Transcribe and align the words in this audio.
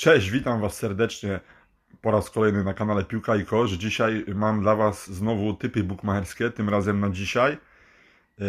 Cześć, 0.00 0.30
witam 0.30 0.60
Was 0.60 0.76
serdecznie 0.76 1.40
po 2.02 2.10
raz 2.10 2.30
kolejny 2.30 2.64
na 2.64 2.74
kanale 2.74 3.04
Piłka 3.04 3.36
i 3.36 3.44
Kosz. 3.44 3.70
Dzisiaj 3.70 4.24
mam 4.34 4.60
dla 4.60 4.76
Was 4.76 5.10
znowu 5.10 5.54
typy 5.54 5.84
bukmacherskie, 5.84 6.50
tym 6.50 6.68
razem 6.68 7.00
na 7.00 7.10
dzisiaj. 7.10 7.58
Yy, 8.38 8.46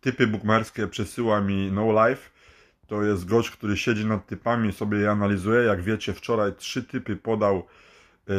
typy 0.00 0.26
bukmacherskie 0.26 0.86
przesyła 0.86 1.40
mi 1.40 1.72
No 1.72 2.08
Life. 2.08 2.30
To 2.86 3.02
jest 3.02 3.24
gość, 3.24 3.50
który 3.50 3.76
siedzi 3.76 4.06
nad 4.06 4.26
typami, 4.26 4.72
sobie 4.72 4.98
je 4.98 5.10
analizuje. 5.10 5.62
Jak 5.62 5.82
wiecie, 5.82 6.12
wczoraj 6.12 6.52
trzy 6.54 6.84
typy 6.84 7.16
podał, 7.16 7.66
yy, 8.28 8.34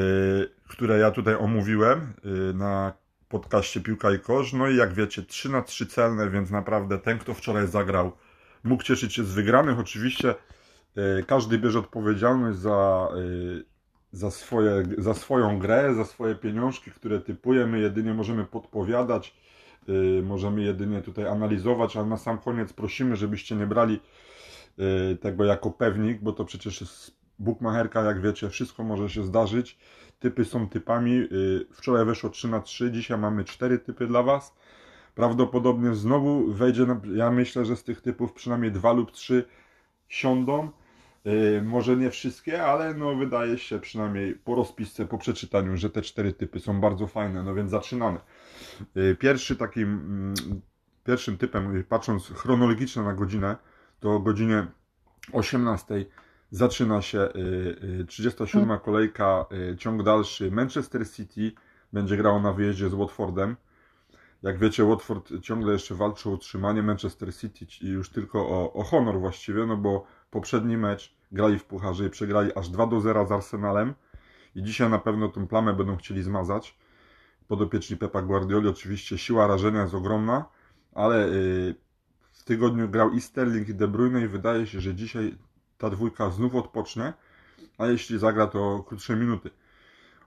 które 0.68 0.98
ja 0.98 1.12
tutaj 1.12 1.36
omówiłem 1.36 2.14
yy, 2.24 2.54
na 2.54 2.94
podcaście 3.30 3.82
Piłka 3.82 4.12
i 4.12 4.20
Kosz. 4.20 4.54
No 4.54 4.68
i 4.68 4.76
jak 4.76 4.94
wiecie, 4.94 5.24
3 5.24 5.50
na 5.50 5.62
3 5.62 5.86
celne, 5.86 6.30
więc 6.30 6.52
naprawdę 6.52 7.00
ten, 7.00 7.20
kto 7.20 7.34
wczoraj 7.34 7.68
zagrał, 7.68 8.12
mógł 8.64 8.84
cieszyć 8.84 9.14
się 9.14 9.24
z 9.24 9.34
wygranych. 9.34 9.80
Oczywiście 9.80 10.36
każdy 11.28 11.58
bierze 11.58 11.80
odpowiedzialność 11.80 12.58
za, 12.58 13.08
e, 13.12 13.64
za, 14.12 14.32
swoje, 14.32 14.84
za 14.98 15.14
swoją 15.14 15.60
grę, 15.60 15.96
za 15.96 16.06
swoje 16.06 16.36
pieniążki, 16.36 16.92
które 16.92 17.20
typuje. 17.20 17.68
My 17.68 17.80
jedynie 17.80 18.14
możemy 18.14 18.46
podpowiadać, 18.46 19.36
e, 19.90 20.22
możemy 20.22 20.62
jedynie 20.62 21.02
tutaj 21.02 21.28
analizować, 21.28 21.98
ale 21.98 22.08
na 22.08 22.18
sam 22.18 22.38
koniec 22.38 22.74
prosimy, 22.74 23.16
żebyście 23.16 23.56
nie 23.56 23.68
brali 23.68 24.00
tego 25.22 25.44
jako 25.44 25.72
pewnik, 25.72 26.22
bo 26.22 26.32
to 26.34 26.46
przecież 26.46 26.82
jest 26.82 27.18
bookmacherka, 27.40 28.02
jak 28.02 28.22
wiecie, 28.22 28.50
wszystko 28.50 28.84
może 28.84 29.10
się 29.10 29.24
zdarzyć. 29.24 29.78
Typy 30.20 30.46
są 30.46 30.70
typami. 30.70 31.28
Wczoraj 31.72 32.06
weszło 32.06 32.30
3 32.30 32.48
na 32.48 32.60
3, 32.60 32.92
dzisiaj 32.92 33.18
mamy 33.18 33.44
4 33.44 33.80
typy 33.80 34.08
dla 34.08 34.24
Was. 34.24 34.56
Prawdopodobnie 35.16 35.96
znowu 35.96 36.54
wejdzie, 36.54 36.86
ja 37.14 37.32
myślę, 37.32 37.66
że 37.66 37.76
z 37.76 37.84
tych 37.84 38.02
typów 38.02 38.34
przynajmniej 38.34 38.72
2 38.72 38.94
lub 38.94 39.12
3 39.12 39.46
siądą. 40.08 40.70
Yy, 41.26 41.62
może 41.62 41.98
nie 41.98 42.12
wszystkie, 42.12 42.64
ale 42.64 42.94
no 42.94 43.16
wydaje 43.16 43.58
się 43.58 43.80
przynajmniej 43.80 44.36
po 44.36 44.56
rozpisce, 44.56 45.06
po 45.06 45.18
przeczytaniu, 45.18 45.78
że 45.78 45.90
te 45.90 46.02
cztery 46.02 46.34
typy 46.34 46.60
są 46.60 46.82
bardzo 46.82 47.08
fajne, 47.08 47.44
no 47.44 47.56
więc 47.56 47.72
zaczynamy. 47.72 48.20
Yy, 48.96 49.16
pierwszy 49.16 49.56
takim, 49.56 49.90
mm, 49.90 50.62
pierwszym 51.04 51.38
typem, 51.38 51.84
patrząc 51.90 52.28
chronologicznie 52.28 53.02
na 53.02 53.14
godzinę, 53.14 53.56
to 54.00 54.16
o 54.16 54.20
godzinie 54.20 54.68
18 55.32 56.06
zaczyna 56.52 57.02
się 57.02 57.30
37 58.08 58.70
yy, 58.70 58.80
kolejka, 58.80 59.46
ciąg 59.78 60.04
dalszy 60.04 60.52
Manchester 60.52 61.10
City 61.10 61.52
będzie 61.94 62.18
grało 62.18 62.40
na 62.40 62.54
wyjeździe 62.54 62.90
z 62.90 62.94
Watfordem. 62.94 63.56
Jak 64.44 64.60
wiecie, 64.60 64.84
Watford 64.84 65.32
ciągle 65.42 65.74
jeszcze 65.74 65.96
walczy 65.96 66.30
o 66.30 66.32
utrzymanie 66.32 66.84
Manchester 66.84 67.36
City 67.36 67.66
i 67.82 67.88
już 67.88 68.10
tylko 68.10 68.40
o, 68.40 68.74
o 68.74 68.84
honor 68.84 69.20
właściwie, 69.20 69.66
no 69.66 69.78
bo 69.78 70.06
poprzedni 70.36 70.78
mecz 70.78 71.16
grali 71.32 71.60
w 71.60 71.66
pucharze 71.66 72.06
i 72.06 72.10
przegrali 72.10 72.52
aż 72.56 72.70
2 72.70 72.88
do 72.88 73.02
0 73.02 73.28
z 73.28 73.32
Arsenalem 73.32 73.94
i 74.56 74.64
dzisiaj 74.64 74.90
na 74.90 75.00
pewno 75.00 75.30
tą 75.30 75.48
plamę 75.48 75.74
będą 75.74 75.98
chcieli 75.98 76.24
zmazać. 76.24 76.78
Podopieczni 77.48 77.98
Pepa 77.98 78.22
Guardioli, 78.22 78.68
oczywiście 78.68 79.18
siła 79.18 79.48
rażenia 79.48 79.82
jest 79.82 79.94
ogromna, 79.94 80.46
ale 80.94 81.28
y, 81.28 81.76
w 82.32 82.44
tygodniu 82.44 82.90
grał 82.90 83.12
i 83.12 83.22
Sterling 83.22 83.70
i 83.70 83.76
De 83.76 83.88
Bruyne 83.88 84.22
i 84.22 84.28
wydaje 84.28 84.68
się, 84.68 84.80
że 84.80 84.96
dzisiaj 84.96 85.38
ta 85.78 85.90
dwójka 85.90 86.30
znów 86.30 86.56
odpocznie, 86.56 87.14
a 87.78 87.88
jeśli 87.88 88.20
zagra 88.20 88.48
to 88.48 88.84
krótsze 88.88 89.16
minuty. 89.16 89.50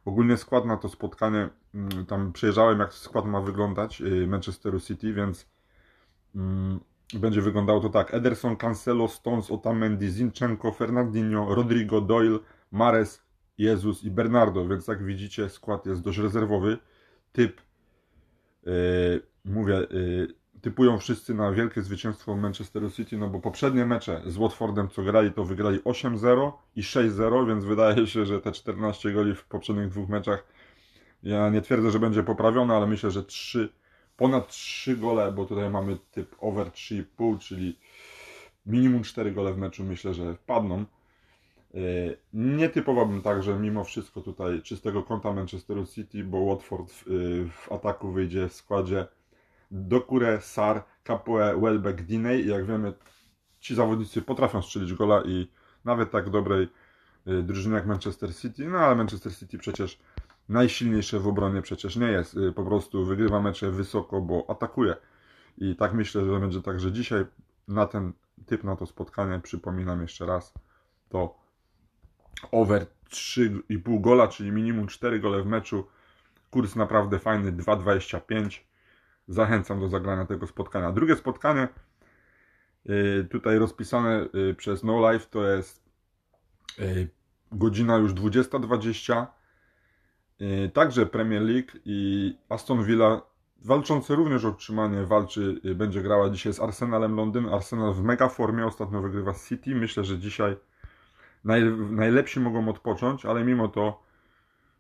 Ogólnie 0.05 0.37
skład 0.37 0.65
na 0.65 0.77
to 0.77 0.89
spotkanie, 0.89 1.49
mm, 1.75 2.07
tam 2.07 2.33
przejrzałem 2.33 2.79
jak 2.79 2.95
skład 2.95 3.27
ma 3.27 3.41
wyglądać 3.41 4.01
y, 4.01 4.27
Manchesteru 4.27 4.81
City, 4.81 5.13
więc 5.13 5.47
mm, 6.35 6.81
będzie 7.15 7.43
wyglądało 7.43 7.81
to 7.81 7.89
tak. 7.89 8.15
Ederson, 8.15 8.57
Cancelo, 8.57 9.09
Stones, 9.09 9.51
Otamendi, 9.51 10.09
Zinchenko, 10.09 10.73
Fernandinho, 10.73 11.55
Rodrigo, 11.55 12.01
Doyle, 12.01 12.39
Mares, 12.71 13.23
Jezus 13.59 14.05
i 14.05 14.11
Bernardo, 14.11 14.69
więc 14.69 14.87
jak 14.87 15.05
widzicie 15.05 15.49
skład 15.49 15.87
jest 15.87 16.03
dość 16.03 16.19
rezerwowy. 16.19 16.79
Typ, 17.33 17.61
yy, 18.67 18.73
mówię, 19.45 19.87
yy, 19.91 20.35
typują 20.61 20.99
wszyscy 20.99 21.35
na 21.35 21.53
wielkie 21.53 21.83
zwycięstwo 21.83 22.37
Manchester 22.37 22.93
City, 22.93 23.19
no 23.19 23.29
bo 23.29 23.41
poprzednie 23.41 23.87
mecze 23.87 24.23
z 24.27 24.37
Watfordem, 24.37 24.89
co 24.89 25.03
grali, 25.03 25.33
to 25.33 25.45
wygrali 25.45 25.79
8-0 25.79 26.53
i 26.77 26.83
6-0, 26.83 27.49
więc 27.49 27.65
wydaje 27.65 28.07
się, 28.07 28.27
że 28.27 28.41
te 28.41 28.53
14 28.53 29.13
goli 29.13 29.35
w 29.35 29.45
poprzednich 29.45 29.89
dwóch 29.89 30.09
meczach, 30.09 30.45
ja 31.23 31.51
nie 31.51 31.61
twierdzę, 31.61 31.91
że 31.91 31.99
będzie 31.99 32.23
poprawione, 32.23 32.75
ale 32.75 32.87
myślę, 32.87 33.11
że 33.11 33.25
3 33.25 33.73
ponad 34.19 34.49
3 34.49 34.97
gole, 34.97 35.33
bo 35.33 35.45
tutaj 35.45 35.71
mamy 35.71 35.99
typ 36.11 36.37
over 36.41 36.67
3,5, 36.67 37.39
czyli 37.39 37.79
minimum 38.67 39.03
4 39.03 39.33
gole 39.33 39.53
w 39.53 39.59
meczu 39.59 39.85
myślę, 39.85 40.15
że 40.15 40.35
wpadną. 40.35 40.85
E, 41.75 41.79
nie 42.33 42.69
typowałbym 42.69 43.23
tak, 43.23 43.43
że 43.43 43.59
mimo 43.59 43.85
wszystko 43.85 44.21
tutaj 44.21 44.63
czystego 44.63 45.03
konta 45.03 45.33
Manchesteru 45.33 45.87
City, 45.87 46.25
bo 46.25 46.47
Watford 46.47 46.93
w, 46.93 47.05
w 47.51 47.73
ataku 47.73 48.13
wyjdzie 48.13 48.49
w 48.49 48.53
składzie 48.53 49.07
Dokure, 49.71 50.41
Sar, 50.41 50.85
Capoe, 51.05 51.61
Welbeck, 51.61 52.03
Diney. 52.03 52.47
Jak 52.47 52.67
wiemy, 52.67 52.93
ci 53.61 53.75
zawodnicy 53.75 54.23
potrafią 54.23 54.63
strzelić 54.63 54.95
gola 54.95 55.23
i 55.27 55.49
nawet 55.85 56.11
tak 56.11 56.31
dobrej 56.31 56.69
e, 57.27 57.43
drużyny 57.43 57.77
jak 57.77 57.87
Manchester 57.87 58.35
City, 58.37 58.69
no 58.69 58.79
ale 58.79 58.97
Manchester 58.97 59.37
City 59.37 59.59
przecież 59.59 59.99
najsilniejsze 60.49 61.21
w 61.21 61.29
obronie 61.29 61.63
przecież 61.63 61.97
nie 61.97 62.07
jest. 62.07 62.37
Y, 62.37 62.53
po 62.53 62.65
prostu 62.65 63.05
wygrywa 63.05 63.41
mecze 63.41 63.71
wysoko, 63.71 64.21
bo 64.21 64.47
atakuje. 64.49 64.97
I 65.59 65.77
tak 65.77 65.95
myślę, 65.95 66.25
że 66.25 66.41
będzie 66.41 66.63
tak, 66.63 66.81
że 66.81 66.93
dzisiaj 66.93 67.25
na 67.69 67.87
ten 67.87 68.13
typ, 68.47 68.65
na 68.65 68.77
to 68.77 68.87
spotkanie, 68.87 69.41
przypominam 69.43 70.03
jeszcze 70.03 70.27
raz, 70.27 70.55
to 71.09 71.39
over 72.53 72.87
3,5 73.11 74.01
gola, 74.01 74.29
czyli 74.29 74.53
minimum 74.53 74.87
4 74.87 75.21
gole 75.21 75.43
w 75.43 75.47
meczu. 75.47 75.87
Kurs 76.51 76.77
naprawdę 76.77 77.19
fajny, 77.19 77.53
2,25. 77.53 78.61
Zachęcam 79.29 79.81
do 79.81 79.89
zagrania 79.89 80.27
tego 80.27 80.47
spotkania. 80.47 80.93
Drugie 80.93 81.17
spotkanie, 81.17 81.69
y, 82.91 83.29
tutaj 83.31 83.59
rozpisane 83.59 84.29
y, 84.51 84.55
przez 84.55 84.85
No 84.85 85.13
Life, 85.13 85.27
to 85.31 85.47
jest 85.47 85.89
godzina 87.53 87.97
już 87.97 88.13
20.20 88.13 89.23
Y, 89.23 89.38
także 90.73 91.07
Premier 91.07 91.43
League 91.43 91.69
i 91.85 92.35
Aston 92.49 92.85
Villa 92.85 93.23
walczące 93.65 94.15
również 94.15 94.45
o 94.45 94.49
utrzymanie 94.49 95.07
walczy, 95.07 95.61
y, 95.65 95.75
będzie 95.75 96.03
grała 96.03 96.31
dzisiaj 96.31 96.53
z 96.53 96.61
Arsenalem 96.61 97.17
Londyn. 97.17 97.49
Arsenal 97.49 97.95
w 97.95 98.03
mega 98.03 98.29
formie, 98.29 98.67
ostatnio 98.67 99.03
wygrywa 99.03 99.35
City. 99.35 99.75
Myślę, 99.75 100.05
że 100.05 100.19
dzisiaj 100.19 100.57
naj, 101.45 101.63
najlepsi 101.91 102.41
mogą 102.41 102.69
odpocząć, 102.69 103.27
ale 103.27 103.45
mimo 103.45 103.69
to 103.69 104.03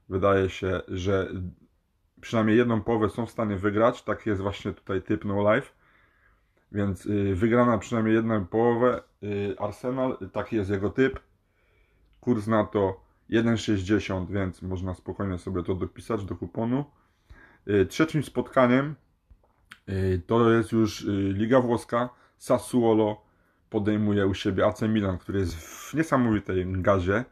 wydaje 0.08 0.50
się, 0.50 0.80
że 0.88 1.28
przynajmniej 2.20 2.56
jedną 2.56 2.82
połowę 2.82 3.08
są 3.08 3.26
w 3.26 3.30
stanie 3.30 3.56
wygrać. 3.56 4.02
Tak 4.02 4.26
jest 4.26 4.40
właśnie 4.42 4.72
tutaj 4.72 5.02
typ 5.02 5.25
no 5.25 5.54
life. 5.54 5.72
Więc 6.72 7.06
y, 7.06 7.34
wygrana 7.34 7.78
przynajmniej 7.78 8.14
jedną 8.14 8.46
połowę 8.46 9.02
Arsenal, 9.58 10.19
taki 10.32 10.56
jest 10.56 10.70
jego 10.70 10.90
typ. 10.90 11.20
Kurs 12.20 12.46
na 12.46 12.64
to 12.64 13.07
1,60, 13.31 14.31
więc 14.31 14.62
można 14.62 14.94
spokojnie 14.94 15.39
sobie 15.39 15.62
to 15.62 15.75
dopisać 15.75 16.25
do 16.25 16.37
kuponu. 16.37 16.84
Y, 17.69 17.87
trzecim 17.87 18.22
spotkaniem 18.22 18.94
y, 19.89 20.22
to 20.27 20.50
jest 20.50 20.72
już 20.72 21.05
y, 21.05 21.33
Liga 21.37 21.61
Włoska. 21.61 22.09
Sassuolo 22.38 23.22
podejmuje 23.71 24.27
u 24.27 24.34
siebie 24.34 24.67
AC 24.67 24.83
Milan, 24.83 25.19
który 25.19 25.38
jest 25.38 25.55
w 25.55 25.94
niesamowitej 25.94 26.67
gazie. 26.67 27.25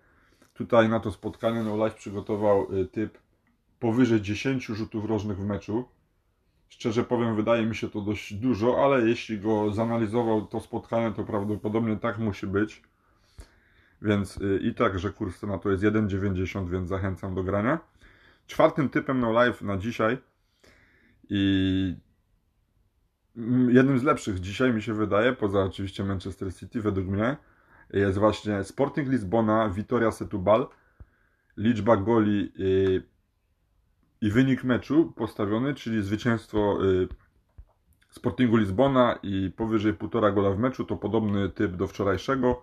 Tutaj 0.54 0.88
na 0.88 1.00
to 1.00 1.12
spotkanie 1.12 1.62
No 1.62 1.84
Life 1.84 1.96
przygotował 1.96 2.66
typ 2.92 3.18
powyżej 3.80 4.20
10 4.20 4.66
rzutów 4.66 5.04
rożnych 5.04 5.38
w 5.38 5.44
meczu. 5.44 5.84
Szczerze 6.68 7.04
powiem, 7.04 7.36
wydaje 7.36 7.66
mi 7.66 7.74
się 7.76 7.88
to 7.88 8.00
dość 8.00 8.34
dużo, 8.34 8.84
ale 8.84 9.08
jeśli 9.08 9.38
go 9.38 9.72
zanalizował 9.72 10.46
to 10.46 10.60
spotkanie, 10.60 11.12
to 11.12 11.24
prawdopodobnie 11.24 11.96
tak 11.96 12.18
musi 12.18 12.46
być. 12.46 12.82
Więc 14.02 14.36
y, 14.36 14.58
i 14.62 14.74
tak, 14.74 14.98
że 14.98 15.10
kurs 15.10 15.42
na 15.42 15.58
to 15.58 15.70
jest 15.70 15.82
1,90, 15.82 16.70
więc 16.70 16.88
zachęcam 16.88 17.34
do 17.34 17.42
grania. 17.42 17.78
Czwartym 18.46 18.88
typem 18.88 19.20
no 19.20 19.32
live 19.32 19.62
na 19.62 19.76
dzisiaj 19.76 20.18
i 21.28 21.96
jednym 23.68 23.98
z 23.98 24.02
lepszych 24.02 24.40
dzisiaj 24.40 24.72
mi 24.72 24.82
się 24.82 24.94
wydaje, 24.94 25.32
poza 25.32 25.64
oczywiście 25.64 26.04
Manchester 26.04 26.54
City 26.54 26.80
według 26.80 27.06
mnie, 27.06 27.36
jest 27.92 28.18
właśnie 28.18 28.64
Sporting 28.64 29.08
Lisbona, 29.08 29.68
Vitoria 29.68 30.10
Setubal. 30.10 30.68
Liczba 31.56 31.96
goli 31.96 32.52
y, 32.60 33.02
i 34.20 34.30
wynik 34.30 34.64
meczu 34.64 35.12
postawiony, 35.16 35.74
czyli 35.74 36.02
zwycięstwo 36.02 36.84
y, 36.84 37.08
Sportingu 38.10 38.56
Lizbona 38.56 39.18
i 39.22 39.52
powyżej 39.56 39.94
1,5 39.94 40.34
gola 40.34 40.50
w 40.50 40.58
meczu, 40.58 40.84
to 40.84 40.96
podobny 40.96 41.48
typ 41.48 41.76
do 41.76 41.86
wczorajszego. 41.86 42.62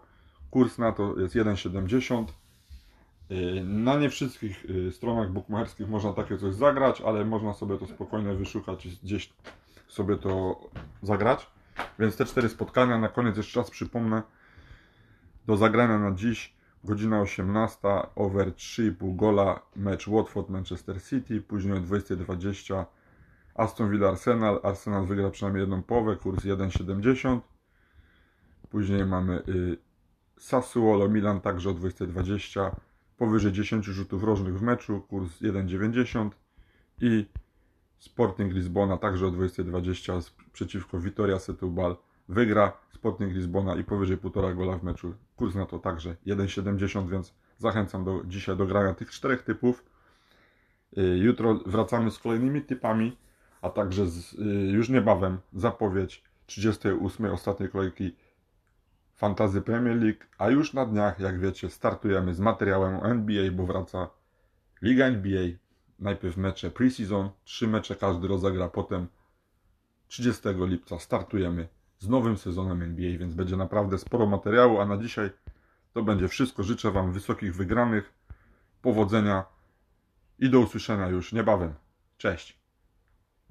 Kurs 0.53 0.77
na 0.77 0.91
to 0.91 1.19
jest 1.19 1.35
1,70. 1.35 2.25
Y, 3.31 3.63
na 3.63 3.95
nie 3.95 4.09
wszystkich 4.09 4.65
y, 4.65 4.91
stronach 4.91 5.31
bookmacherskich 5.31 5.89
można 5.89 6.13
takie 6.13 6.37
coś 6.37 6.53
zagrać, 6.53 7.01
ale 7.01 7.25
można 7.25 7.53
sobie 7.53 7.77
to 7.77 7.87
spokojnie 7.87 8.33
wyszukać 8.33 8.85
i 8.85 8.99
gdzieś 9.03 9.33
sobie 9.87 10.17
to 10.17 10.61
zagrać. 11.01 11.47
Więc 11.99 12.17
te 12.17 12.25
cztery 12.25 12.49
spotkania, 12.49 12.97
na 12.97 13.09
koniec 13.09 13.37
jeszcze 13.37 13.59
raz 13.59 13.69
przypomnę, 13.69 14.21
do 15.45 15.57
zagrania 15.57 15.99
na 15.99 16.11
dziś 16.11 16.53
Godzina 16.83 17.21
18, 17.21 17.79
over 18.15 18.47
3,5 18.47 19.15
gola, 19.15 19.59
mecz 19.75 20.07
Watford-Manchester 20.07 21.03
City, 21.09 21.41
później 21.41 21.77
o 21.77 21.81
20.20 21.81 22.85
Aston 23.55 23.91
Villa 23.91 24.09
Arsenal, 24.09 24.59
Arsenal 24.63 25.05
wygra 25.05 25.29
przynajmniej 25.29 25.61
jedną 25.61 25.83
połowę, 25.83 26.15
kurs 26.15 26.45
1,70. 26.45 27.39
Później 28.69 29.05
mamy 29.05 29.43
y, 29.47 29.92
Sassuolo 30.43 31.09
Milan 31.09 31.41
także 31.41 31.69
o 31.69 31.73
20.20, 31.73 32.71
powyżej 33.17 33.51
10 33.51 33.85
rzutów 33.85 34.23
rożnych 34.23 34.59
w 34.59 34.61
meczu, 34.61 35.01
kurs 35.01 35.41
1,90 35.41 36.29
i 37.01 37.25
Sporting 37.99 38.53
Lizbona 38.53 38.97
także 38.97 39.27
o 39.27 39.31
20.20 39.31 40.21
z- 40.21 40.31
przeciwko 40.53 40.99
Vitoria 40.99 41.37
Setúbal 41.37 41.95
wygra 42.29 42.73
Sporting 42.95 43.33
Lizbona 43.33 43.75
i 43.75 43.83
powyżej 43.83 44.17
1,5 44.17 44.55
gola 44.55 44.77
w 44.77 44.83
meczu. 44.83 45.13
Kurs 45.35 45.55
na 45.55 45.65
to 45.65 45.79
także 45.79 46.15
1,70, 46.27 47.09
więc 47.09 47.33
zachęcam 47.57 48.03
do, 48.03 48.21
dzisiaj 48.25 48.57
do 48.57 48.65
grania 48.65 48.93
tych 48.93 49.11
czterech 49.11 49.41
typów. 49.43 49.83
Y, 50.97 51.17
Jutro 51.17 51.59
wracamy 51.65 52.11
z 52.11 52.19
kolejnymi 52.19 52.61
typami, 52.61 53.17
a 53.61 53.69
także 53.69 54.07
z, 54.07 54.33
y, 54.33 54.37
już 54.71 54.89
niebawem 54.89 55.37
zapowiedź 55.53 56.23
38. 56.45 57.25
ostatniej 57.31 57.69
kolejki 57.69 58.15
Fantazy 59.23 59.61
Premier 59.61 59.95
League, 59.95 60.27
a 60.37 60.49
już 60.49 60.73
na 60.73 60.85
dniach, 60.85 61.19
jak 61.19 61.39
wiecie, 61.39 61.69
startujemy 61.69 62.33
z 62.33 62.39
materiałem 62.39 63.05
NBA, 63.05 63.51
bo 63.51 63.65
wraca 63.65 64.09
Liga 64.81 65.05
NBA. 65.05 65.43
Najpierw 65.99 66.37
mecze 66.37 66.71
preseason, 66.71 67.29
trzy 67.43 67.67
mecze 67.67 67.95
każdy 67.95 68.27
rozegra, 68.27 68.69
potem 68.69 69.07
30 70.07 70.41
lipca 70.55 70.99
startujemy 70.99 71.67
z 71.99 72.09
nowym 72.09 72.37
sezonem 72.37 72.81
NBA, 72.81 73.17
więc 73.17 73.33
będzie 73.33 73.57
naprawdę 73.57 73.97
sporo 73.97 74.25
materiału, 74.25 74.79
a 74.79 74.85
na 74.85 74.97
dzisiaj 74.97 75.29
to 75.93 76.03
będzie 76.03 76.27
wszystko. 76.27 76.63
Życzę 76.63 76.91
Wam 76.91 77.13
wysokich 77.13 77.55
wygranych, 77.55 78.13
powodzenia 78.81 79.45
i 80.39 80.49
do 80.49 80.59
usłyszenia 80.59 81.07
już 81.07 81.33
niebawem. 81.33 81.73
Cześć! 82.17 82.62